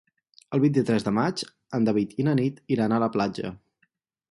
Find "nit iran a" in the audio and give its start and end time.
2.41-3.03